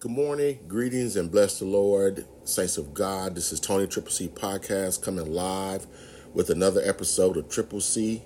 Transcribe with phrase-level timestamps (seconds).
[0.00, 3.34] Good morning, greetings, and bless the Lord, saints of God.
[3.34, 5.88] This is Tony Triple C Podcast coming live
[6.32, 8.22] with another episode of Triple C.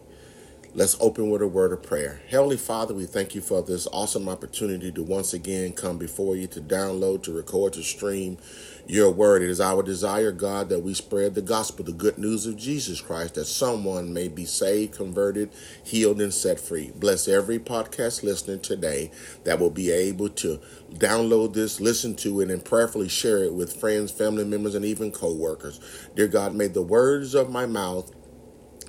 [0.75, 2.23] Let's open with a word of prayer.
[2.31, 6.47] Heavenly Father, we thank you for this awesome opportunity to once again come before you
[6.47, 8.39] to download, to record, to stream
[8.87, 9.43] your word.
[9.43, 13.03] It is our desire, God, that we spread the gospel, the good news of Jesus
[13.03, 15.51] Christ, that someone may be saved, converted,
[15.85, 16.91] healed, and set free.
[16.97, 19.11] Bless every podcast listener today
[19.45, 20.59] that will be able to
[20.95, 25.13] download this, listen to it, and prayerfully share it with friends, family members, and even
[25.13, 25.81] co workers.
[26.17, 28.11] Dear God, may the words of my mouth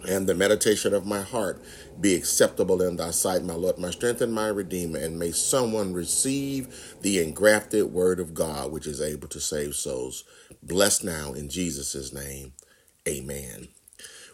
[0.07, 1.61] and the meditation of my heart
[1.99, 4.99] be acceptable in thy sight, my Lord, my strength and my redeemer.
[4.99, 10.23] And may someone receive the engrafted word of God, which is able to save souls.
[10.61, 12.53] Bless now in Jesus' name.
[13.07, 13.69] Amen.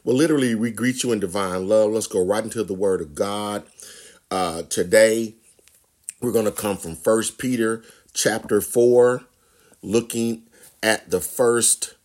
[0.04, 1.92] Well, literally, we greet you in divine love.
[1.92, 3.64] Let's go right into the word of God.
[4.32, 5.36] Uh, today,
[6.22, 7.84] we're going to come from First Peter
[8.14, 9.24] chapter 4,
[9.82, 10.44] looking
[10.82, 11.96] at the first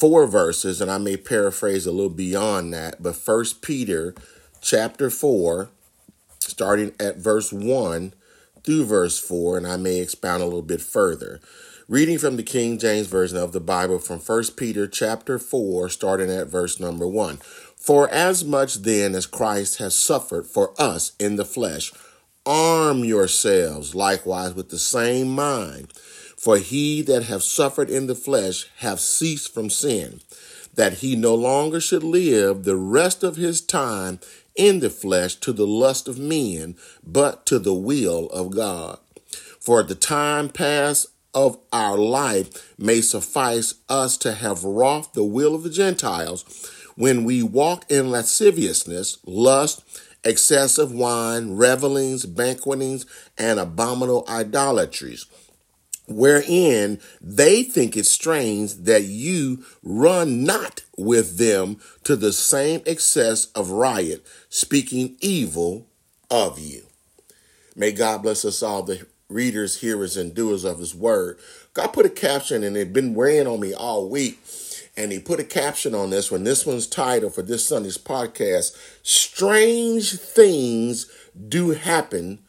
[0.00, 4.14] four verses, and I may paraphrase a little beyond that, but First Peter
[4.62, 5.68] chapter 4,
[6.38, 8.14] starting at verse 1
[8.64, 11.38] through verse 4, and I may expound a little bit further.
[11.86, 16.30] Reading from the King James Version of the Bible from First Peter chapter 4, starting
[16.30, 17.36] at verse number 1.
[17.76, 21.92] For as much then as Christ has suffered for us in the flesh,
[22.46, 25.92] arm yourselves likewise with the same mind.
[26.40, 30.22] For he that have suffered in the flesh have ceased from sin,
[30.72, 34.20] that he no longer should live the rest of his time
[34.56, 38.98] in the flesh to the lust of men, but to the will of God.
[39.60, 45.54] For the time past of our life may suffice us to have wrought the will
[45.54, 46.46] of the Gentiles
[46.96, 49.84] when we walk in lasciviousness, lust,
[50.24, 53.04] excessive wine, revelings, banquetings,
[53.36, 55.26] and abominable idolatries
[56.10, 63.46] wherein they think it strange that you run not with them to the same excess
[63.52, 65.86] of riot, speaking evil
[66.30, 66.82] of you.
[67.76, 71.38] May God bless us all, the readers, hearers, and doers of his word.
[71.72, 74.40] God put a caption, and it's been weighing on me all week.
[74.96, 76.42] And he put a caption on this one.
[76.42, 81.10] This one's title for this Sunday's podcast Strange Things
[81.48, 82.40] Do Happen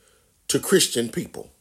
[0.48, 1.52] to Christian People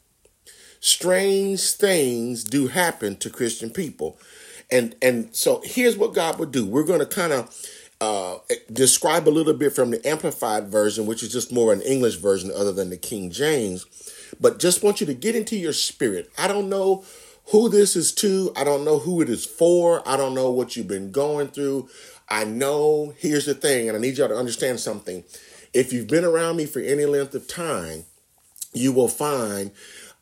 [0.80, 4.18] strange things do happen to Christian people.
[4.70, 6.66] And and so here's what God would do.
[6.66, 7.66] We're going to kind of
[8.00, 8.38] uh,
[8.72, 12.50] describe a little bit from the amplified version, which is just more an English version
[12.54, 13.86] other than the King James.
[14.40, 16.30] But just want you to get into your spirit.
[16.38, 17.04] I don't know
[17.50, 18.52] who this is to.
[18.56, 20.08] I don't know who it is for.
[20.08, 21.88] I don't know what you've been going through.
[22.28, 25.24] I know, here's the thing, and I need y'all to understand something.
[25.74, 28.04] If you've been around me for any length of time,
[28.72, 29.72] you will find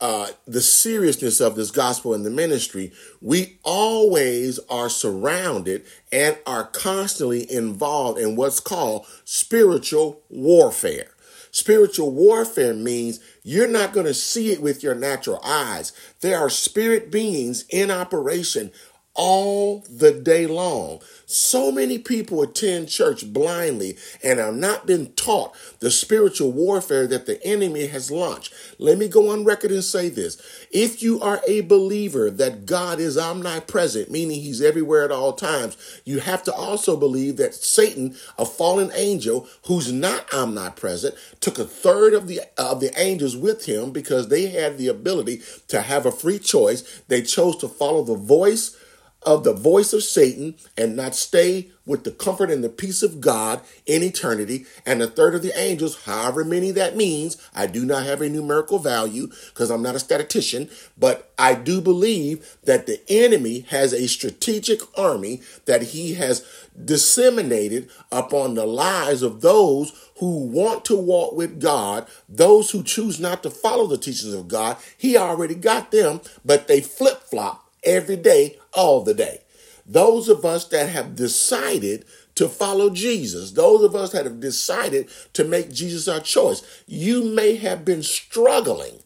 [0.00, 6.64] uh, the seriousness of this gospel and the ministry, we always are surrounded and are
[6.64, 11.10] constantly involved in what's called spiritual warfare.
[11.50, 15.92] Spiritual warfare means you're not going to see it with your natural eyes.
[16.20, 18.70] There are spirit beings in operation
[19.18, 21.00] all the day long.
[21.26, 27.26] So many people attend church blindly and have not been taught the spiritual warfare that
[27.26, 28.54] the enemy has launched.
[28.78, 30.40] Let me go on record and say this.
[30.70, 35.76] If you are a believer that God is omnipresent, meaning he's everywhere at all times,
[36.04, 41.64] you have to also believe that Satan, a fallen angel who's not omnipresent, took a
[41.64, 45.80] third of the uh, of the angels with him because they had the ability to
[45.80, 47.02] have a free choice.
[47.08, 48.76] They chose to follow the voice
[49.22, 53.20] of the voice of Satan and not stay with the comfort and the peace of
[53.20, 54.66] God in eternity.
[54.86, 58.28] And a third of the angels, however many that means, I do not have a
[58.28, 63.92] numerical value because I'm not a statistician, but I do believe that the enemy has
[63.92, 66.46] a strategic army that he has
[66.84, 73.18] disseminated upon the lives of those who want to walk with God, those who choose
[73.18, 74.76] not to follow the teachings of God.
[74.96, 79.40] He already got them, but they flip flop every day, all the day.
[79.86, 82.04] Those of us that have decided
[82.34, 87.24] to follow Jesus, those of us that have decided to make Jesus our choice, you
[87.24, 89.02] may have been struggling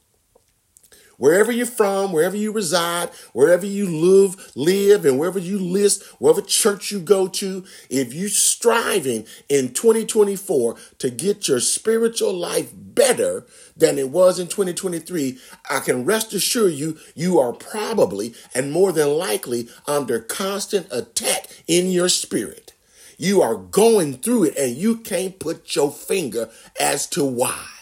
[1.23, 6.43] wherever you're from, wherever you reside, wherever you live, live, and wherever you list, wherever
[6.43, 13.47] church you go to, if you're striving in 2024 to get your spiritual life better
[13.77, 15.39] than it was in 2023,
[15.71, 21.47] I can rest assure you, you are probably and more than likely under constant attack
[21.69, 22.73] in your spirit.
[23.17, 27.81] You are going through it and you can't put your finger as to why.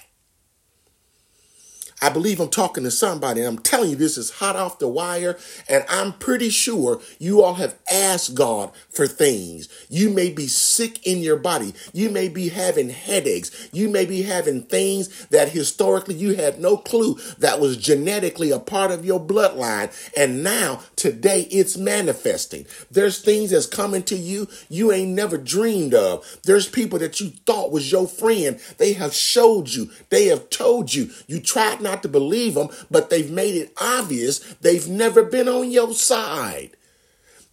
[2.02, 5.38] I believe I'm talking to somebody, I'm telling you this is hot off the wire,
[5.68, 9.68] and I'm pretty sure you all have asked God for things.
[9.88, 11.74] You may be sick in your body.
[11.92, 13.68] You may be having headaches.
[13.72, 18.58] You may be having things that historically you had no clue that was genetically a
[18.58, 22.66] part of your bloodline, and now today it's manifesting.
[22.90, 26.24] There's things that's coming to you you ain't never dreamed of.
[26.44, 28.60] There's people that you thought was your friend.
[28.78, 29.90] They have showed you.
[30.10, 31.10] They have told you.
[31.26, 35.70] You tried not to believe them, but they've made it obvious they've never been on
[35.70, 36.76] your side.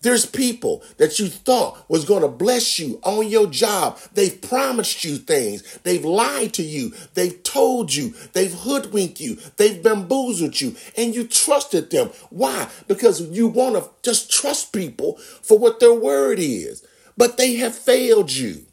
[0.02, 3.98] There's people that you thought was going to bless you on your job.
[4.14, 5.80] They've promised you things.
[5.80, 6.94] They've lied to you.
[7.16, 8.14] They've told you.
[8.34, 9.40] They've hoodwinked you.
[9.58, 12.12] They've bamboozled you and you trusted them.
[12.30, 12.70] Why?
[12.88, 16.86] Because you want to just trust people for what their word is,
[17.18, 18.67] but they have failed you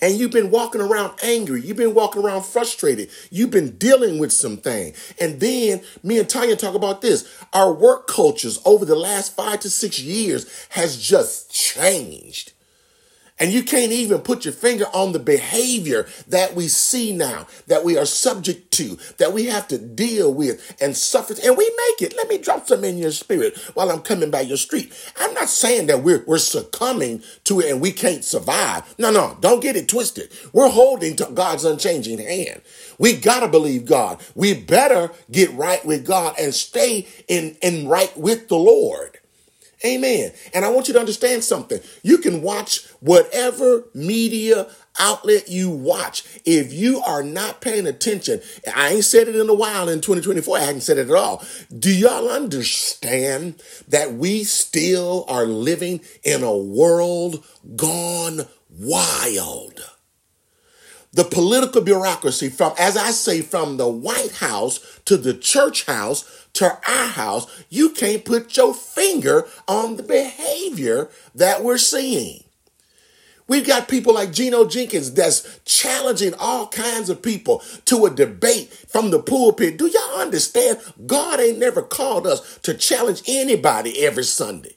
[0.00, 4.32] and you've been walking around angry, you've been walking around frustrated, you've been dealing with
[4.32, 4.94] something.
[5.20, 7.28] And then me and Tanya talk about this.
[7.52, 12.52] Our work cultures over the last five to six years has just changed.
[13.38, 17.84] And you can't even put your finger on the behavior that we see now, that
[17.84, 21.34] we are subject to, that we have to deal with and suffer.
[21.44, 22.16] And we make it.
[22.16, 24.92] Let me drop some in your spirit while I'm coming by your street.
[25.18, 28.94] I'm not saying that we're, we're succumbing to it and we can't survive.
[28.98, 30.30] No, no, don't get it twisted.
[30.54, 32.62] We're holding to God's unchanging hand.
[32.98, 34.22] We gotta believe God.
[34.34, 39.18] We better get right with God and stay in, in right with the Lord.
[39.84, 40.32] Amen.
[40.54, 41.80] And I want you to understand something.
[42.02, 44.68] You can watch whatever media
[44.98, 46.24] outlet you watch.
[46.46, 48.40] If you are not paying attention,
[48.74, 50.56] I ain't said it in a while in 2024.
[50.56, 51.44] I haven't said it at all.
[51.78, 57.44] Do y'all understand that we still are living in a world
[57.76, 59.95] gone wild?
[61.12, 66.46] The political bureaucracy from, as I say, from the White House to the church house
[66.54, 72.44] to our house, you can't put your finger on the behavior that we're seeing.
[73.48, 78.72] We've got people like Gino Jennings that's challenging all kinds of people to a debate
[78.88, 79.78] from the pulpit.
[79.78, 80.80] Do y'all understand?
[81.06, 84.75] God ain't never called us to challenge anybody every Sunday.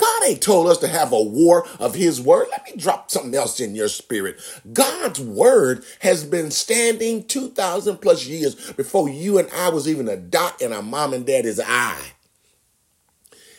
[0.00, 2.48] God ain't told us to have a war of his word.
[2.50, 4.40] Let me drop something else in your spirit.
[4.72, 10.16] God's word has been standing 2,000 plus years before you and I was even a
[10.16, 12.12] dot in our mom and daddy's eye.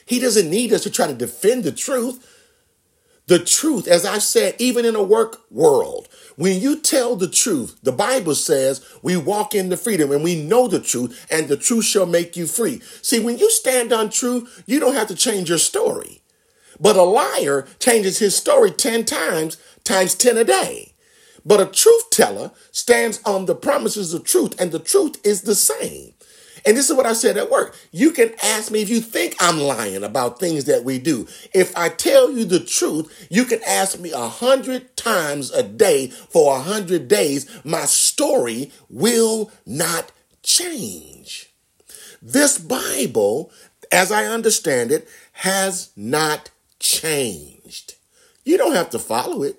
[0.03, 2.27] He doesn't need us to try to defend the truth.
[3.27, 7.77] The truth, as I said, even in a work world, when you tell the truth,
[7.83, 11.55] the Bible says we walk in the freedom and we know the truth, and the
[11.55, 12.81] truth shall make you free.
[13.03, 16.20] See, when you stand on truth, you don't have to change your story.
[16.81, 20.93] But a liar changes his story 10 times, times 10 a day.
[21.45, 25.55] But a truth teller stands on the promises of truth, and the truth is the
[25.55, 26.13] same.
[26.65, 27.75] And this is what I said at work.
[27.91, 31.27] You can ask me if you think I'm lying about things that we do.
[31.53, 36.07] If I tell you the truth, you can ask me a hundred times a day
[36.07, 37.49] for a hundred days.
[37.63, 40.11] My story will not
[40.43, 41.51] change.
[42.21, 43.51] This Bible,
[43.91, 46.51] as I understand it, has not
[46.81, 47.95] changed.
[48.43, 49.57] You don't have to follow it.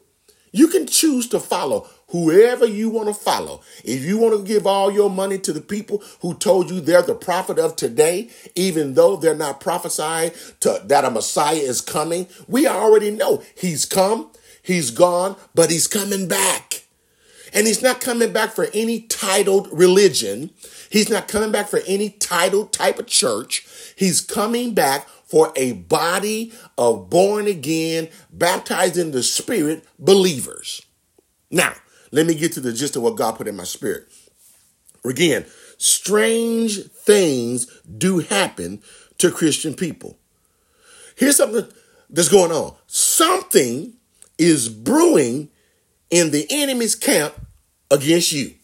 [0.53, 3.63] You can choose to follow whoever you want to follow.
[3.85, 7.01] If you want to give all your money to the people who told you they're
[7.01, 12.29] the prophet of today, even though they're not prophesying to, that a Messiah is coming,
[12.47, 14.31] we already know he's come,
[14.63, 16.85] he's gone, but he's coming back.
[17.55, 20.51] And he's not coming back for any titled religion.
[20.93, 23.67] He's not coming back for any title type of church.
[23.97, 30.83] He's coming back for a body of born again, baptized in the Spirit believers.
[31.51, 31.73] Now,
[32.11, 34.07] let me get to the gist of what God put in my spirit.
[35.03, 35.47] Again,
[35.79, 38.83] strange things do happen
[39.17, 40.19] to Christian people.
[41.17, 41.67] Here's something
[42.11, 43.95] that's going on something
[44.37, 45.49] is brewing
[46.11, 47.35] in the enemy's camp
[47.91, 48.57] against you.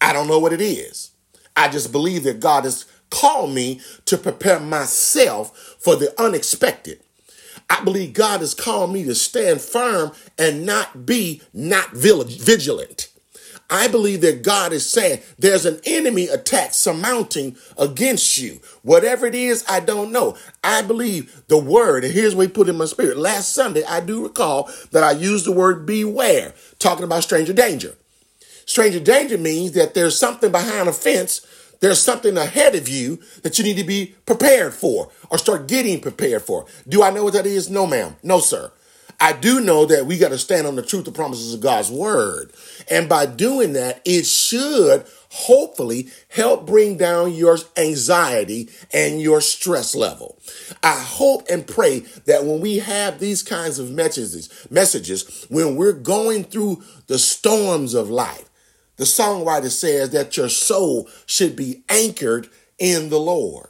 [0.00, 1.10] I don't know what it is.
[1.56, 7.00] I just believe that God has called me to prepare myself for the unexpected.
[7.70, 13.08] I believe God has called me to stand firm and not be not vigilant.
[13.70, 18.60] I believe that God is saying there's an enemy attack surmounting against you.
[18.82, 20.36] Whatever it is, I don't know.
[20.64, 23.18] I believe the word, and here's what he put in my spirit.
[23.18, 27.94] Last Sunday, I do recall that I used the word beware, talking about stranger danger.
[28.68, 31.40] Stranger danger means that there's something behind a fence
[31.80, 36.00] there's something ahead of you that you need to be prepared for or start getting
[36.00, 36.66] prepared for.
[36.88, 37.70] Do I know what that is?
[37.70, 38.16] No, ma'am.
[38.22, 38.72] No, sir.
[39.20, 41.90] I do know that we got to stand on the truth, the promises of God's
[41.90, 42.52] word.
[42.90, 49.94] And by doing that, it should hopefully help bring down your anxiety and your stress
[49.94, 50.38] level.
[50.82, 55.92] I hope and pray that when we have these kinds of messages, messages, when we're
[55.92, 58.47] going through the storms of life,
[58.98, 63.68] the songwriter says that your soul should be anchored in the Lord.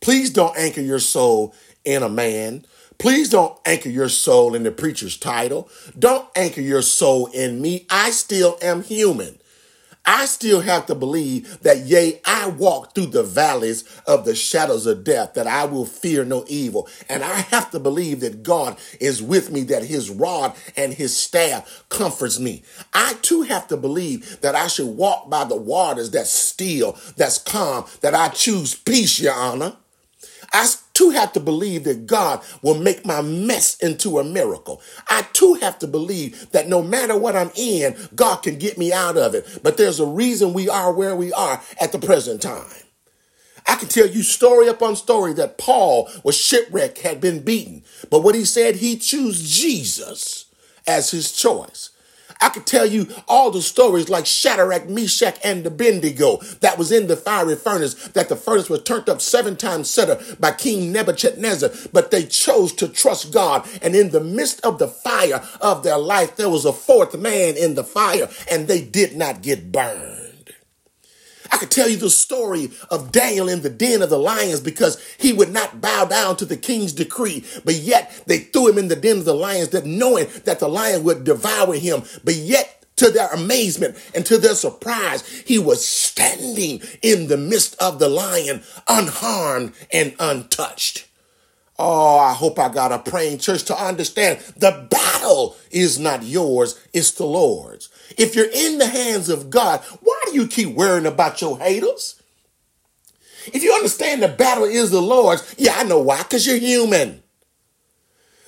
[0.00, 1.54] Please don't anchor your soul
[1.84, 2.66] in a man.
[2.98, 5.68] Please don't anchor your soul in the preacher's title.
[5.98, 7.86] Don't anchor your soul in me.
[7.90, 9.39] I still am human.
[10.06, 14.86] I still have to believe that, yea, I walk through the valleys of the shadows
[14.86, 16.88] of death, that I will fear no evil.
[17.08, 21.16] And I have to believe that God is with me, that his rod and his
[21.16, 22.64] staff comforts me.
[22.94, 27.38] I too have to believe that I should walk by the waters that's still, that's
[27.38, 29.76] calm, that I choose peace, your honor.
[30.52, 30.66] I
[31.00, 34.82] too have to believe that God will make my mess into a miracle.
[35.08, 38.92] I too have to believe that no matter what I'm in, God can get me
[38.92, 39.60] out of it.
[39.62, 42.82] But there's a reason we are where we are at the present time.
[43.66, 47.82] I can tell you story upon story that Paul was shipwrecked, had been beaten.
[48.10, 50.52] But what he said, he chose Jesus
[50.86, 51.90] as his choice.
[52.40, 56.92] I could tell you all the stories like Shadrach, Meshach, and the Abednego that was
[56.92, 60.92] in the fiery furnace, that the furnace was turned up seven times setter by King
[60.92, 63.68] Nebuchadnezzar, but they chose to trust God.
[63.82, 67.56] And in the midst of the fire of their life, there was a fourth man
[67.56, 70.19] in the fire, and they did not get burned.
[71.52, 75.02] I could tell you the story of Daniel in the den of the lions because
[75.18, 78.88] he would not bow down to the king's decree, but yet they threw him in
[78.88, 82.84] the den of the lions that knowing that the lion would devour him, but yet
[82.96, 88.08] to their amazement and to their surprise, he was standing in the midst of the
[88.08, 91.06] lion, unharmed and untouched.
[91.78, 96.78] Oh, I hope I got a praying church to understand the battle is not yours,
[96.92, 97.88] it's the Lord's.
[98.16, 102.20] If you're in the hands of God, why do you keep worrying about your haters?
[103.46, 107.22] If you understand the battle is the Lord's, yeah, I know why, because you're human.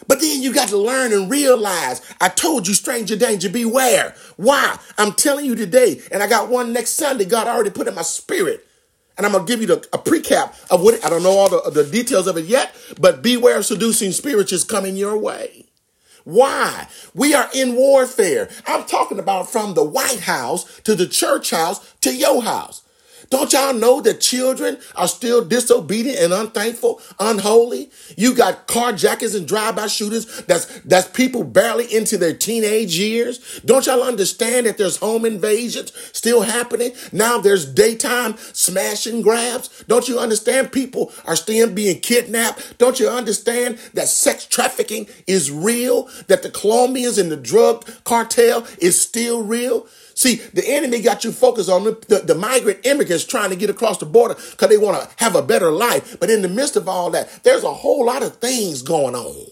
[0.07, 4.15] But then you got to learn and realize, I told you, stranger danger, beware.
[4.37, 4.79] Why?
[4.99, 8.03] I'm telling you today, and I got one next Sunday, God already put in my
[8.03, 8.67] spirit.
[9.17, 11.71] And I'm to give you the, a precap of what, I don't know all the,
[11.71, 15.67] the details of it yet, but beware seducing spirits is coming your way.
[16.25, 16.89] Why?
[17.15, 18.49] We are in warfare.
[18.67, 22.83] I'm talking about from the White House to the church house to your house.
[23.33, 27.91] Don't y'all know that children are still disobedient and unthankful, unholy?
[28.15, 30.43] You got carjackers and drive-by shooters.
[30.43, 33.63] That's that's people barely into their teenage years.
[33.65, 36.93] Don't y'all understand that there's home invasions still happening?
[37.11, 39.83] Now there's daytime smash and grabs.
[39.85, 42.77] Don't you understand people are still being kidnapped?
[42.77, 46.11] Don't you understand that sex trafficking is real?
[46.27, 49.87] That the Colombians and the drug cartel is still real?
[50.23, 53.71] See, the enemy got you focused on the, the, the migrant immigrants trying to get
[53.71, 56.17] across the border because they want to have a better life.
[56.21, 59.49] But in the midst of all that, there's a whole lot of things going on.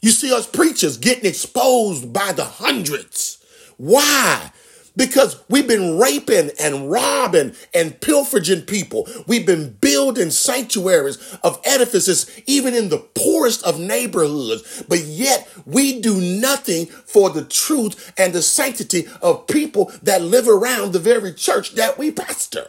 [0.00, 3.44] You see us preachers getting exposed by the hundreds.
[3.76, 4.52] Why?
[4.96, 9.08] Because we've been raping and robbing and pilfering people.
[9.26, 14.82] We've been building sanctuaries of edifices, even in the poorest of neighborhoods.
[14.88, 20.48] But yet we do nothing for the truth and the sanctity of people that live
[20.48, 22.68] around the very church that we pastor.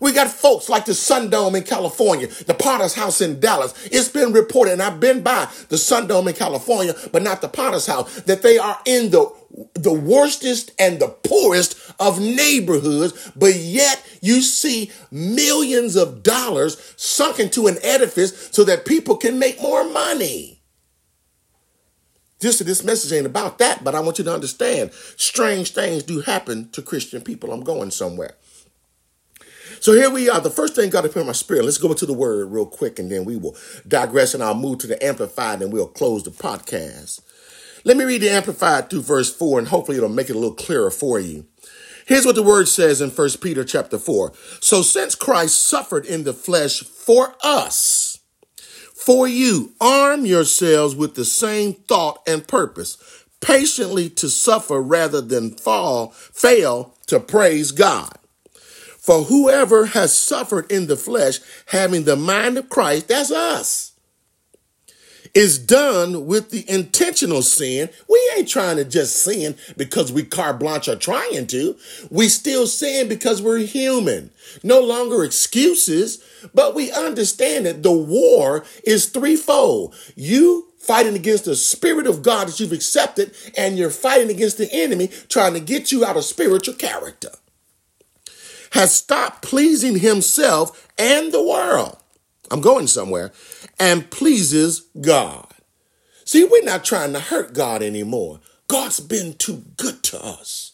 [0.00, 3.74] We got folks like the Sun Dome in California, the Potter's House in Dallas.
[3.92, 7.48] It's been reported, and I've been by the Sun Dome in California, but not the
[7.48, 9.30] Potter's House, that they are in the
[9.74, 17.40] the worstest and the poorest of neighborhoods, but yet you see millions of dollars sunk
[17.40, 20.62] into an edifice so that people can make more money.
[22.40, 26.20] Just this message ain't about that, but I want you to understand strange things do
[26.20, 27.52] happen to Christian people.
[27.52, 28.36] I'm going somewhere.
[29.80, 30.42] So here we are.
[30.42, 31.64] The first thing God to put in my spirit.
[31.64, 33.56] Let's go into the word real quick and then we will
[33.88, 37.22] digress and I'll move to the amplified and we'll close the podcast.
[37.84, 40.54] Let me read the amplified through verse four and hopefully it'll make it a little
[40.54, 41.46] clearer for you.
[42.04, 44.32] Here's what the word says in First Peter chapter 4.
[44.60, 48.18] So since Christ suffered in the flesh for us,
[48.94, 52.98] for you, arm yourselves with the same thought and purpose,
[53.40, 58.19] patiently to suffer rather than fall, fail to praise God.
[59.10, 63.90] For whoever has suffered in the flesh, having the mind of Christ, that's us,
[65.34, 67.90] is done with the intentional sin.
[68.08, 71.76] We ain't trying to just sin because we carte blanche are trying to.
[72.08, 74.30] We still sin because we're human.
[74.62, 76.22] No longer excuses,
[76.54, 79.92] but we understand that the war is threefold.
[80.14, 84.72] You fighting against the spirit of God that you've accepted, and you're fighting against the
[84.72, 87.30] enemy trying to get you out of spiritual character.
[88.72, 91.96] Has stopped pleasing himself and the world.
[92.50, 93.32] I'm going somewhere,
[93.78, 95.46] and pleases God.
[96.24, 98.40] See, we're not trying to hurt God anymore.
[98.68, 100.72] God's been too good to us.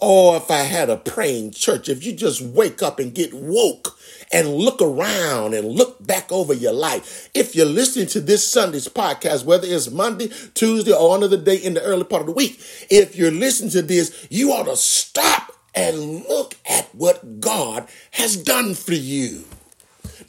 [0.00, 3.98] Oh, if I had a praying church, if you just wake up and get woke
[4.32, 7.30] and look around and look back over your life.
[7.34, 11.74] If you're listening to this Sunday's podcast, whether it's Monday, Tuesday, or another day in
[11.74, 15.52] the early part of the week, if you're listening to this, you ought to stop
[15.78, 19.44] and look at what God has done for you.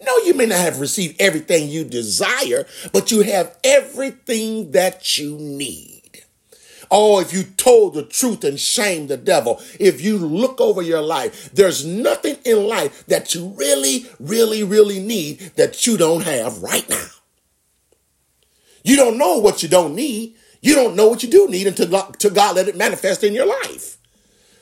[0.05, 5.37] No, you may not have received everything you desire, but you have everything that you
[5.39, 6.23] need.
[6.91, 11.01] Oh, if you told the truth and shamed the devil, if you look over your
[11.01, 16.61] life, there's nothing in life that you really, really, really need that you don't have
[16.61, 17.07] right now.
[18.83, 20.35] You don't know what you don't need.
[20.61, 23.33] You don't know what you do need until God, until God let it manifest in
[23.33, 23.98] your life.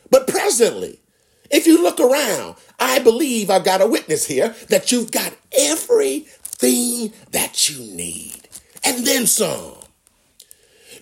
[0.09, 0.99] But presently,
[1.49, 7.13] if you look around, I believe I've got a witness here that you've got everything
[7.31, 8.47] that you need
[8.83, 9.75] and then some.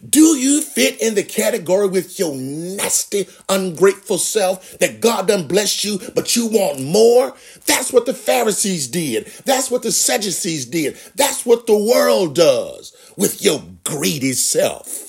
[0.07, 5.83] Do you fit in the category with your nasty, ungrateful self that God done blessed
[5.83, 7.33] you, but you want more?
[7.65, 9.27] That's what the Pharisees did.
[9.45, 10.97] That's what the Sadducees did.
[11.15, 15.04] That's what the world does with your greedy self.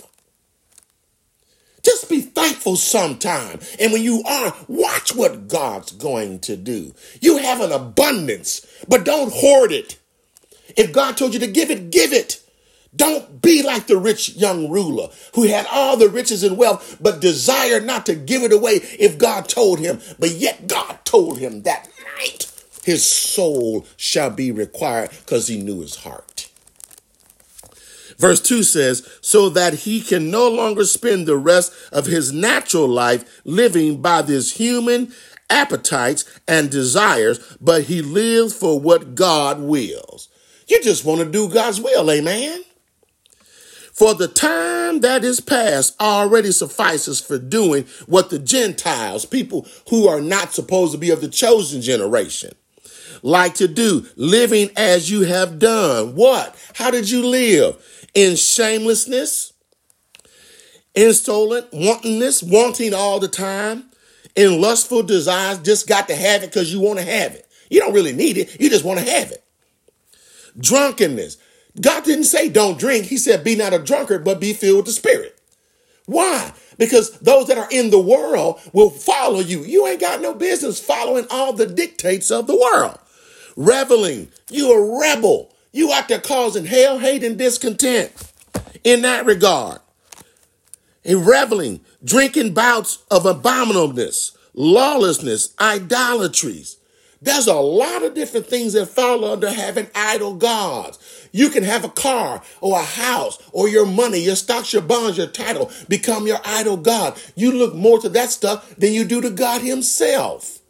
[1.87, 3.61] Just be thankful sometime.
[3.79, 6.93] And when you are, watch what God's going to do.
[7.21, 9.97] You have an abundance, but don't hoard it.
[10.77, 12.43] If God told you to give it, give it.
[12.97, 17.21] Don't be like the rich young ruler who had all the riches and wealth, but
[17.21, 20.01] desired not to give it away if God told him.
[20.19, 21.89] But yet God told him that
[22.19, 22.51] night
[22.83, 26.36] his soul shall be required because he knew his heart.
[28.19, 32.89] Verse 2 says, so that he can no longer spend the rest of his natural
[32.89, 35.13] life living by this human
[35.51, 40.29] appetites and desires, but he lives for what God wills.
[40.67, 42.63] You just want to do God's will, amen?
[43.93, 50.09] For the time that is past already suffices for doing what the Gentiles, people who
[50.09, 52.55] are not supposed to be of the chosen generation,
[53.23, 56.15] like to do, living as you have done.
[56.15, 56.55] What?
[56.75, 57.83] How did you live?
[58.15, 59.53] In shamelessness,
[60.95, 63.85] insolent, wantonness, wanting all the time,
[64.35, 67.47] in lustful desires, just got to have it because you want to have it.
[67.71, 69.45] You don't really need it, you just want to have it.
[70.59, 71.37] Drunkenness,
[71.81, 73.07] God didn't say don't drink.
[73.07, 75.39] He said be not a drunkard, but be filled with the Spirit.
[76.07, 76.53] Why?
[76.79, 79.65] Because those that are in the world will follow you.
[79.65, 82.99] You ain't got no business following all the dictates of the world.
[83.57, 85.53] Reveling, you a rebel.
[85.77, 88.11] You out there causing hell, hate, and discontent
[88.83, 89.81] in that regard.
[91.05, 96.79] In reveling, drinking bouts of abominableness, lawlessness, idolatries.
[97.21, 101.29] There's a lot of different things that fall under having idol gods.
[101.31, 105.19] You can have a car or a house or your money, your stocks, your bonds,
[105.19, 107.21] your title become your idol God.
[107.35, 110.61] You look more to that stuff than you do to God Himself.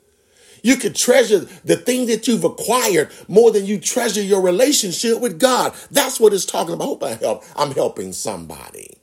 [0.67, 5.39] You could treasure the thing that you've acquired more than you treasure your relationship with
[5.39, 5.73] God.
[5.93, 6.83] That's what it's talking about.
[6.83, 7.45] I hope I help.
[7.55, 8.99] I'm helping somebody.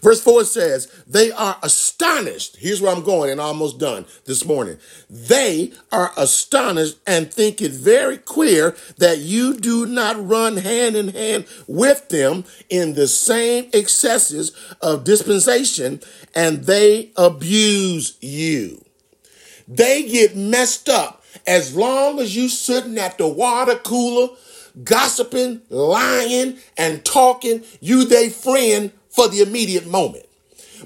[0.00, 2.56] Verse 4 says, They are astonished.
[2.56, 4.78] Here's where I'm going and almost done this morning.
[5.10, 11.08] They are astonished and think it very queer that you do not run hand in
[11.08, 16.00] hand with them in the same excesses of dispensation
[16.34, 18.86] and they abuse you.
[19.68, 24.28] They get messed up as long as you sitting at the water cooler
[24.84, 30.27] gossiping, lying, and talking, you they friend for the immediate moment.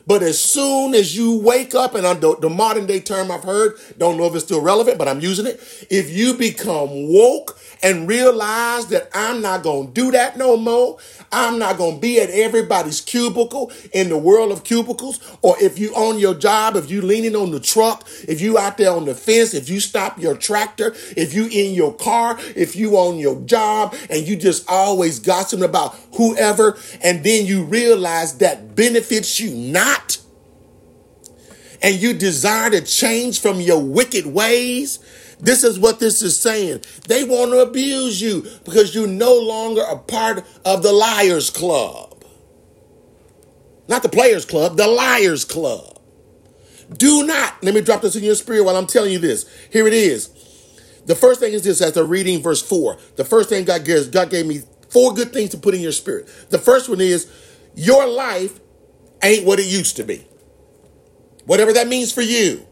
[0.07, 3.79] But as soon as you wake up, and the, the modern day term I've heard,
[3.99, 5.61] don't know if it's still relevant, but I'm using it.
[5.91, 10.99] If you become woke and realize that I'm not going to do that no more,
[11.31, 15.21] I'm not going to be at everybody's cubicle in the world of cubicles.
[15.43, 18.77] Or if you on your job, if you leaning on the truck, if you out
[18.79, 22.77] there on the fence, if you stop your tractor, if you in your car, if
[22.77, 28.39] you on your job and you just always gossiping about whoever, and then you realize
[28.39, 29.92] that benefits you not,
[31.83, 34.99] and you desire to change from your wicked ways,
[35.41, 36.83] this is what this is saying.
[37.09, 42.25] They want to abuse you because you're no longer a part of the liars club.
[43.89, 45.99] Not the players club, the liars club.
[46.97, 49.47] Do not, let me drop this in your spirit while I'm telling you this.
[49.73, 50.29] Here it is.
[51.07, 52.97] The first thing is this as the reading verse 4.
[53.17, 55.91] The first thing God, gives, God gave me Four good things to put in your
[55.91, 56.29] spirit.
[56.51, 57.27] The first one is
[57.75, 58.61] your life
[59.23, 60.27] ain't what it used to be.
[61.45, 62.67] Whatever that means for you.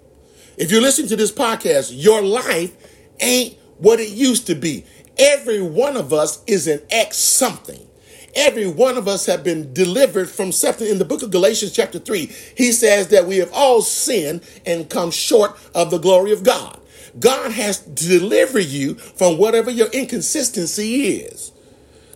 [0.57, 2.77] If you're listening to this podcast, your life
[3.21, 4.85] ain't what it used to be.
[5.19, 7.87] Every one of us is an ex something.
[8.35, 10.87] Every one of us have been delivered from something.
[10.87, 14.89] In the book of Galatians, chapter 3, he says that we have all sinned and
[14.89, 16.81] come short of the glory of God.
[17.19, 21.51] God has to deliver you from whatever your inconsistency is.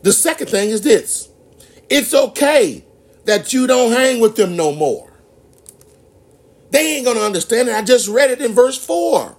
[0.03, 1.31] The second thing is this
[1.91, 2.85] it's okay
[3.25, 5.13] that you don't hang with them no more.
[6.71, 7.75] They ain't going to understand it.
[7.75, 9.37] I just read it in verse 4.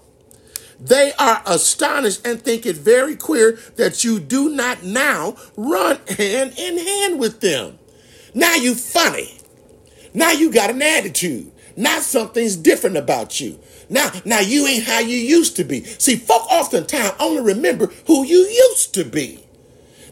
[0.79, 6.53] They are astonished and think it very queer that you do not now run hand
[6.57, 7.79] in hand with them.
[8.33, 9.39] Now you funny.
[10.13, 11.51] Now you got an attitude.
[11.77, 13.59] Now something's different about you.
[13.89, 15.83] Now, now you ain't how you used to be.
[15.83, 19.44] See, folk oftentimes only remember who you used to be.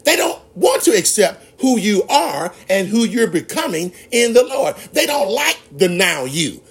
[0.04, 4.76] They don't want to accept who you are and who you're becoming in the Lord.
[4.92, 6.62] They don't like the now you.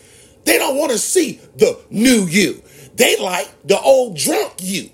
[0.46, 2.62] They don't want to see the new you.
[2.96, 4.90] They like the old drunk you.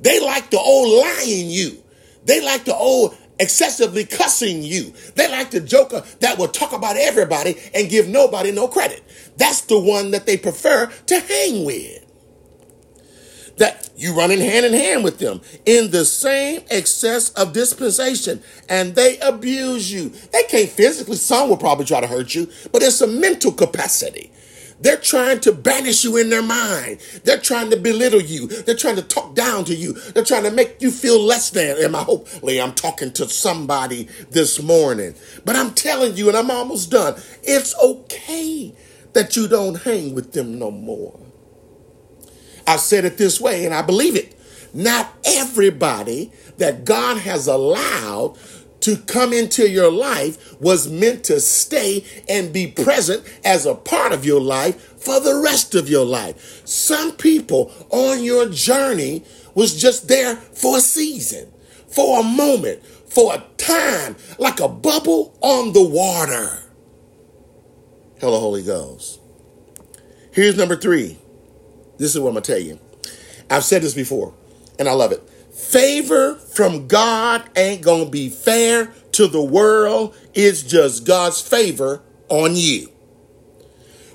[0.00, 1.82] They like the old lying you.
[2.24, 4.92] They like the old excessively cussing you.
[5.14, 9.02] They like the joker that will talk about everybody and give nobody no credit.
[9.36, 12.04] That's the one that they prefer to hang with.
[13.56, 18.94] That you running hand in hand with them in the same excess of dispensation and
[18.94, 20.08] they abuse you.
[20.32, 24.30] They can't physically, some will probably try to hurt you, but it's a mental capacity.
[24.80, 27.00] They're trying to banish you in their mind.
[27.24, 28.46] They're trying to belittle you.
[28.46, 29.92] They're trying to talk down to you.
[29.92, 31.76] They're trying to make you feel less than.
[31.84, 35.14] And I hopefully I'm talking to somebody this morning.
[35.44, 38.74] But I'm telling you, and I'm almost done, it's okay
[39.12, 41.29] that you don't hang with them no more.
[42.66, 44.36] I said it this way, and I believe it.
[44.72, 48.38] Not everybody that God has allowed
[48.80, 54.12] to come into your life was meant to stay and be present as a part
[54.12, 56.66] of your life for the rest of your life.
[56.66, 61.52] Some people on your journey was just there for a season,
[61.88, 66.62] for a moment, for a time, like a bubble on the water.
[68.20, 69.20] Hello, Holy Ghost.
[70.32, 71.18] Here's number three.
[72.00, 72.80] This is what I'm going to tell you.
[73.50, 74.32] I've said this before,
[74.78, 75.20] and I love it.
[75.52, 80.16] Favor from God ain't going to be fair to the world.
[80.32, 82.90] It's just God's favor on you.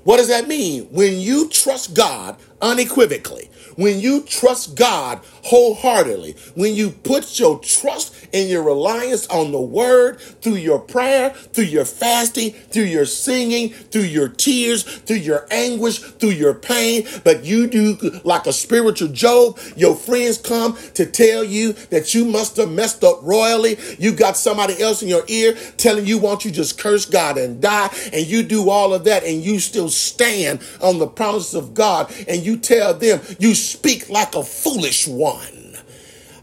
[0.04, 0.86] What does that mean?
[0.86, 8.14] When you trust God unequivocally, when you trust God wholeheartedly, when you put your trust
[8.34, 13.70] and your reliance on the word through your prayer, through your fasting, through your singing,
[13.70, 19.10] through your tears, through your anguish, through your pain, but you do like a spiritual
[19.10, 23.78] Job, your friends come to tell you that you must have messed up royally.
[23.98, 27.62] You got somebody else in your ear telling you, won't you just curse God and
[27.62, 27.90] die?
[28.12, 32.14] And you do all of that and you still stand on the promises of God
[32.28, 35.35] and you tell them you speak like a foolish one.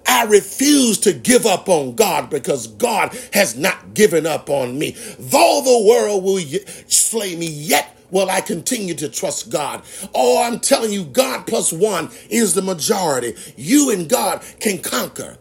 [0.06, 4.96] I refuse to give up on God because God has not given up on me.
[5.18, 6.40] Though the world will
[6.88, 9.82] slay me, yet will I continue to trust God.
[10.14, 13.34] Oh, I'm telling you, God plus one is the majority.
[13.56, 15.38] You and God can conquer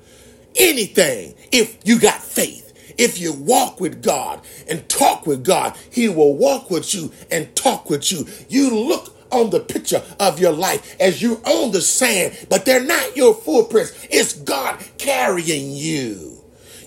[0.55, 2.67] anything if you got faith.
[2.97, 7.55] If you walk with God and talk with God, He will walk with you and
[7.55, 8.27] talk with you.
[8.49, 12.83] You look on the picture of your life as you're on the sand, but they're
[12.83, 14.07] not your footprints.
[14.09, 16.37] It's God carrying you.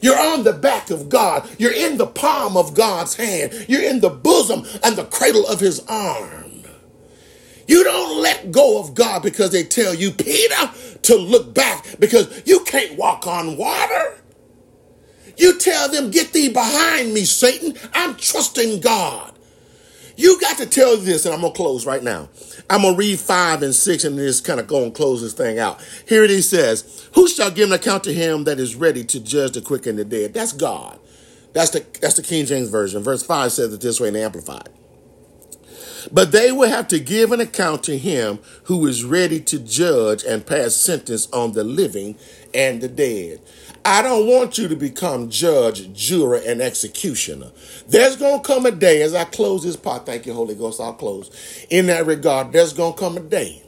[0.03, 1.49] You're on the back of God.
[1.59, 3.67] You're in the palm of God's hand.
[3.69, 6.45] You're in the bosom and the cradle of his arm.
[7.67, 10.71] You don't let go of God because they tell you, Peter,
[11.03, 14.19] to look back because you can't walk on water.
[15.37, 17.75] You tell them, get thee behind me, Satan.
[17.93, 19.34] I'm trusting God.
[20.17, 22.29] You got to tell this, and I'm going to close right now.
[22.71, 25.33] I'm going to read five and six and just kind of go and close this
[25.33, 25.81] thing out.
[26.07, 29.21] Here it is says, Who shall give an account to him that is ready to
[29.21, 30.35] judge the quick and the dead?
[30.35, 30.99] That's God.
[31.53, 33.03] That's the, that's the King James Version.
[33.03, 34.69] Verse 5 says it this way in Amplified.
[36.13, 40.23] But they will have to give an account to him who is ready to judge
[40.25, 42.17] and pass sentence on the living
[42.53, 43.41] and the dead.
[43.85, 47.51] I don't want you to become judge, juror, and executioner.
[47.89, 50.81] There's going to come a day, as I close this part, thank you, Holy Ghost,
[50.81, 51.31] I'll close.
[51.71, 53.63] In that regard, there's going to come a day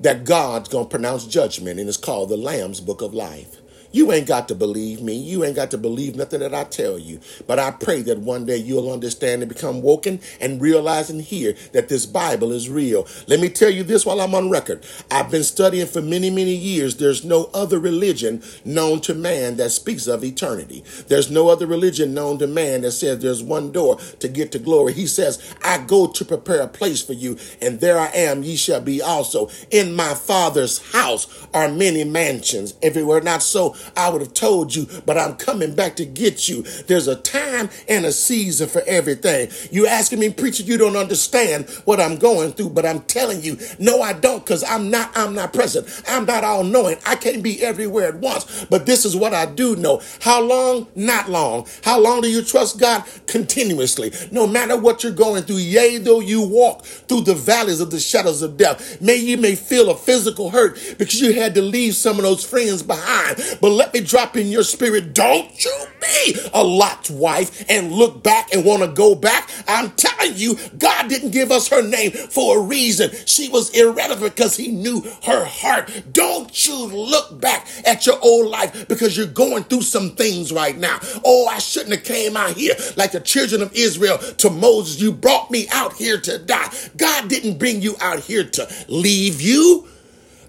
[0.00, 3.55] that God's going to pronounce judgment, and it's called the Lamb's Book of Life.
[3.96, 5.14] You ain't got to believe me.
[5.14, 7.18] You ain't got to believe nothing that I tell you.
[7.46, 11.54] But I pray that one day you'll understand and become woken and realize and hear
[11.72, 13.06] that this Bible is real.
[13.26, 14.84] Let me tell you this while I'm on record.
[15.10, 16.96] I've been studying for many, many years.
[16.96, 20.84] There's no other religion known to man that speaks of eternity.
[21.08, 24.58] There's no other religion known to man that says there's one door to get to
[24.58, 24.92] glory.
[24.92, 28.56] He says, I go to prepare a place for you, and there I am, ye
[28.56, 29.48] shall be also.
[29.70, 32.74] In my Father's house are many mansions.
[32.82, 36.04] If it were not so, I would have told you, but I'm coming back to
[36.04, 36.62] get you.
[36.86, 39.50] There's a time and a season for everything.
[39.70, 43.58] You asking me, preacher, you don't understand what I'm going through, but I'm telling you,
[43.78, 45.86] no, I don't, because I'm not, I'm not present.
[46.08, 46.96] I'm not all knowing.
[47.06, 48.66] I can't be everywhere at once.
[48.70, 50.02] But this is what I do know.
[50.20, 50.88] How long?
[50.94, 51.66] Not long.
[51.84, 53.04] How long do you trust God?
[53.26, 54.12] Continuously.
[54.30, 58.00] No matter what you're going through, yea, though you walk through the valleys of the
[58.00, 61.94] shadows of death, may you may feel a physical hurt because you had to leave
[61.94, 63.36] some of those friends behind.
[63.60, 68.22] But let me drop in your spirit, don't you be a Lot's wife and look
[68.22, 69.50] back and want to go back.
[69.66, 73.10] I'm telling you, God didn't give us her name for a reason.
[73.26, 75.90] She was irrelevant because he knew her heart.
[76.12, 80.76] Don't you look back at your old life because you're going through some things right
[80.76, 80.98] now.
[81.24, 85.00] Oh, I shouldn't have came out here like the children of Israel to Moses.
[85.00, 86.72] You brought me out here to die.
[86.96, 89.88] God didn't bring you out here to leave you.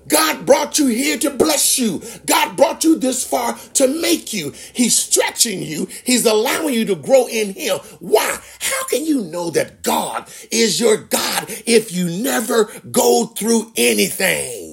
[0.08, 2.02] God brought you here to bless you.
[2.26, 4.54] God brought you this far to make you.
[4.74, 5.88] He's stretching you.
[6.04, 7.78] He's allowing you to grow in Him.
[8.00, 8.38] Why?
[8.60, 14.67] How can you know that God is your God if you never go through anything?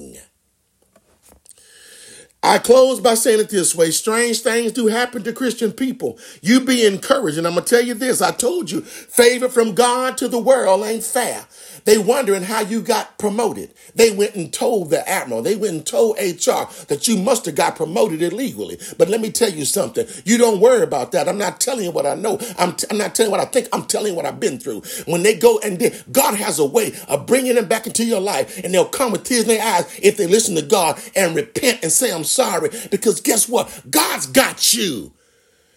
[2.45, 3.91] I close by saying it this way.
[3.91, 6.19] Strange things do happen to Christian people.
[6.41, 7.39] You be encouraged.
[7.39, 8.21] And I'm going to tell you this.
[8.21, 11.47] I told you, favor from God to the world ain't fair.
[11.85, 13.73] They wondering how you got promoted.
[13.95, 17.55] They went and told the admiral, they went and told HR that you must have
[17.55, 18.79] got promoted illegally.
[18.97, 20.07] But let me tell you something.
[20.25, 21.29] You don't worry about that.
[21.29, 22.39] I'm not telling you what I know.
[22.59, 23.69] I'm, t- I'm not telling you what I think.
[23.73, 24.83] I'm telling you what I've been through.
[25.07, 28.21] When they go and they, God has a way of bringing them back into your
[28.21, 31.35] life and they'll come with tears in their eyes if they listen to God and
[31.35, 32.69] repent and say, I'm sorry.
[32.91, 33.83] Because guess what?
[33.89, 35.13] God's got you.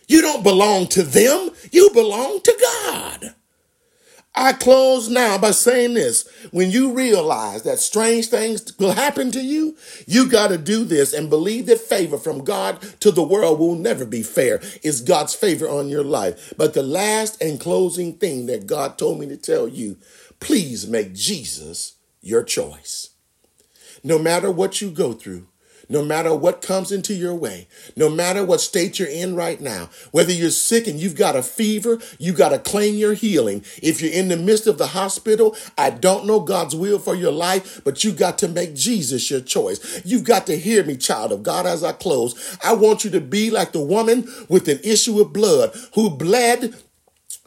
[0.08, 1.50] You don't belong to them.
[1.70, 3.34] You belong to God.
[4.34, 6.28] I close now by saying this.
[6.52, 11.12] When you realize that strange things will happen to you, you got to do this
[11.12, 14.60] and believe that favor from God to the world will never be fair.
[14.84, 16.54] It's God's favor on your life.
[16.56, 19.96] But the last and closing thing that God told me to tell you,
[20.38, 23.10] please make Jesus your choice.
[24.04, 25.47] No matter what you go through,
[25.88, 29.88] no matter what comes into your way, no matter what state you're in right now,
[30.10, 33.64] whether you're sick and you've got a fever, you got to claim your healing.
[33.82, 37.32] If you're in the midst of the hospital, I don't know God's will for your
[37.32, 40.02] life, but you got to make Jesus your choice.
[40.04, 42.58] You've got to hear me, child of God, as I close.
[42.62, 46.74] I want you to be like the woman with an issue of blood who bled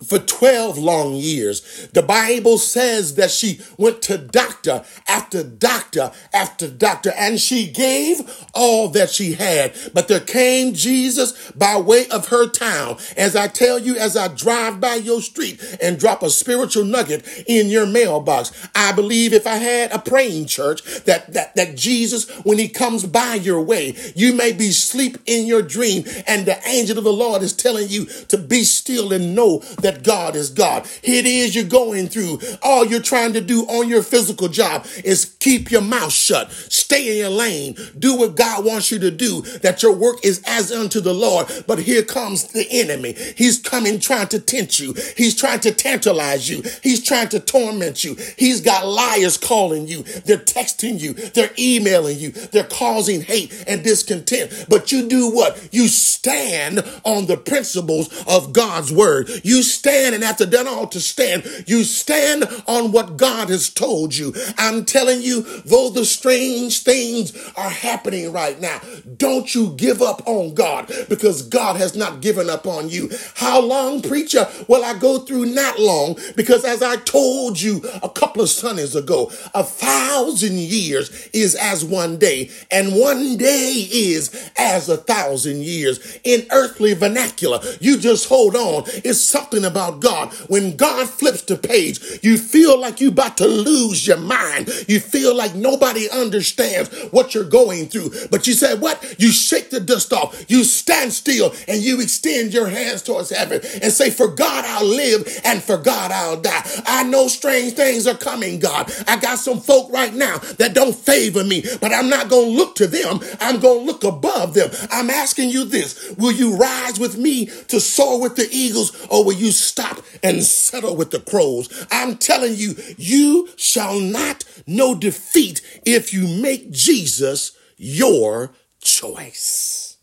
[0.06, 1.88] for 12 long years.
[1.94, 8.22] The Bible says that she went to doctor after doctor after doctor and she gave
[8.54, 9.74] all that she had.
[9.94, 12.98] But there came Jesus by way of her town.
[13.18, 17.28] As I tell you, as I drive by your street and drop a spiritual nugget
[17.48, 22.30] in your mailbox, I believe if I had a praying church that, that, that Jesus,
[22.44, 26.58] when he comes by your way, you may be asleep in your dream and the
[26.68, 30.36] angel of the Lord is telling you to be still and know that that God
[30.36, 30.88] is God.
[31.04, 32.40] It is you're going through.
[32.62, 36.52] All you're trying to do on your physical job is keep your mouth shut.
[36.52, 37.76] Stay in your lane.
[37.98, 39.42] Do what God wants you to do.
[39.42, 41.48] That your work is as unto the Lord.
[41.68, 43.16] But here comes the enemy.
[43.36, 44.96] He's coming trying to tempt you.
[45.18, 46.64] He's trying to tantalize you.
[46.84, 48.16] He's trying to torment you.
[48.38, 50.04] He's got liars calling you.
[50.04, 51.14] They're texting you.
[51.14, 52.32] They're emailing you.
[52.32, 54.66] They're causing hate and discontent.
[54.70, 55.70] But you do what?
[55.72, 59.30] You stand on the principles of God's word.
[59.44, 64.16] You stand, and after done all to stand, you stand on what God has told
[64.16, 64.34] you.
[64.58, 68.80] I'm telling you, though the strange things are happening right now,
[69.18, 73.10] don't you give up on God because God has not given up on you.
[73.36, 75.46] How long, preacher, will I go through?
[75.46, 81.30] Not long, because as I told you a couple of Sundays ago, a thousand years
[81.34, 86.20] is as one day, and one day is as a thousand years.
[86.24, 88.84] In earthly vernacular, you just hold on.
[88.88, 90.34] It's something about God.
[90.48, 94.70] When God flips the page, you feel like you about to lose your mind.
[94.88, 98.12] You feel like nobody understands what you're going through.
[98.30, 99.16] But you said, what?
[99.20, 100.46] You shake the dust off.
[100.50, 104.86] You stand still and you extend your hands towards heaven and say, for God I'll
[104.86, 106.64] live and for God I'll die.
[106.86, 108.92] I know strange things are coming, God.
[109.08, 112.58] I got some folk right now that don't favor me, but I'm not going to
[112.58, 113.20] look to them.
[113.40, 114.70] I'm going to look above them.
[114.92, 116.14] I'm asking you this.
[116.18, 120.44] Will you rise with me to soar with the eagles or will you stop and
[120.44, 121.86] settle with the crows?
[121.92, 129.98] I'm telling you, you shall not know defeat if you make Jesus your choice.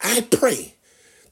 [0.00, 0.74] I pray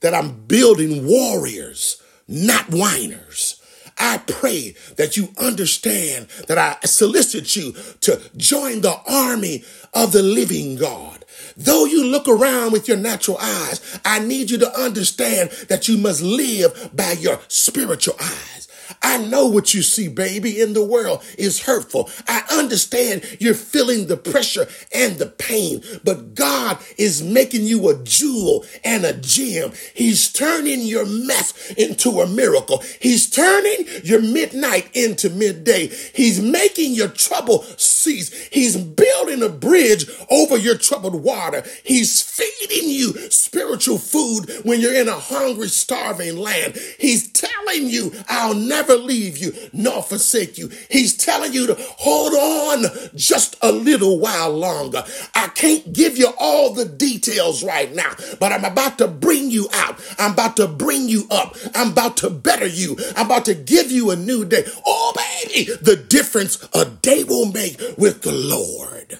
[0.01, 3.61] that I'm building warriors, not whiners.
[3.97, 10.23] I pray that you understand that I solicit you to join the army of the
[10.23, 11.20] living God.
[11.63, 15.97] Though you look around with your natural eyes, I need you to understand that you
[15.97, 18.67] must live by your spiritual eyes.
[19.01, 22.09] I know what you see, baby, in the world is hurtful.
[22.27, 28.03] I understand you're feeling the pressure and the pain, but God is making you a
[28.03, 29.71] jewel and a gem.
[29.93, 32.83] He's turning your mess into a miracle.
[32.99, 35.87] He's turning your midnight into midday.
[35.87, 38.31] He's making your trouble cease.
[38.49, 41.63] He's building a bridge over your troubled water.
[41.83, 46.77] He's feeding you spiritual food when you're in a hungry, starving land.
[46.99, 50.69] He's telling you, I'll never never leave you nor forsake you.
[50.89, 55.03] He's telling you to hold on just a little while longer.
[55.35, 59.67] I can't give you all the details right now, but I'm about to bring you
[59.73, 59.99] out.
[60.17, 61.55] I'm about to bring you up.
[61.75, 62.97] I'm about to better you.
[63.15, 64.65] I'm about to give you a new day.
[64.85, 69.19] Oh, baby, the difference a day will make with the Lord.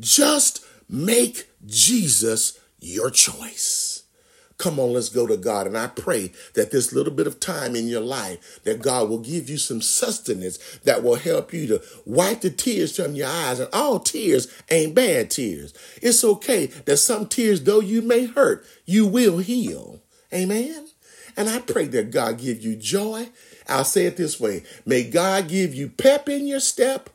[0.00, 3.87] Just make Jesus your choice.
[4.58, 5.68] Come on, let's go to God.
[5.68, 9.20] And I pray that this little bit of time in your life, that God will
[9.20, 13.60] give you some sustenance that will help you to wipe the tears from your eyes.
[13.60, 15.72] And all tears ain't bad tears.
[16.02, 20.00] It's okay that some tears, though you may hurt, you will heal.
[20.34, 20.88] Amen.
[21.36, 23.28] And I pray that God give you joy.
[23.68, 24.64] I'll say it this way.
[24.84, 27.10] May God give you pep in your step,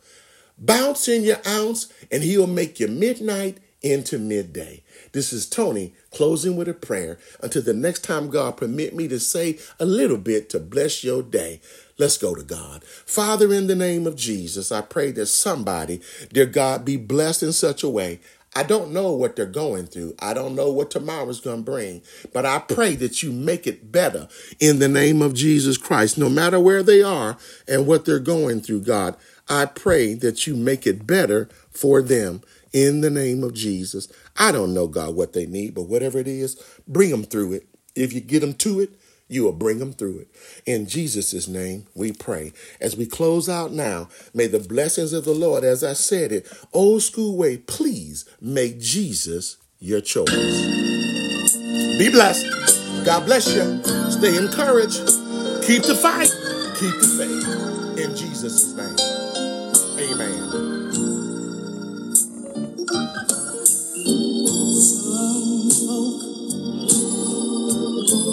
[0.58, 4.83] bounce in your ounce, and he'll make your midnight into midday.
[5.14, 9.20] This is Tony closing with a prayer until the next time God permit me to
[9.20, 11.62] say a little bit to bless your day.
[12.00, 12.84] Let's go to God.
[12.84, 17.54] Father, in the name of Jesus, I pray that somebody, dear God, be blessed in
[17.54, 18.22] such a way.
[18.56, 20.16] I don't know what they're going through.
[20.20, 22.02] I don't know what tomorrow's going to bring,
[22.34, 24.28] but I pray that you make it better
[24.60, 28.62] in the name of Jesus Christ, no matter where they are and what they're going
[28.62, 29.16] through, God.
[29.50, 32.42] I pray that you make it better for them
[32.74, 34.08] in the name of Jesus.
[34.38, 37.68] I don't know, God, what they need, but whatever it is, bring them through it.
[37.96, 38.90] If you get them to it,
[39.30, 40.28] you will bring them through it.
[40.66, 42.54] In Jesus' name, we pray.
[42.82, 46.52] As we close out now, may the blessings of the Lord, as I said it,
[46.74, 50.30] old school way, please make Jesus your choice.
[51.98, 52.46] Be blessed.
[53.06, 53.84] God bless you.
[54.12, 55.06] Stay encouraged.
[55.66, 56.30] Keep the fight.
[56.80, 58.06] Keep the faith.
[58.06, 60.12] In Jesus' name.
[60.12, 60.73] Amen.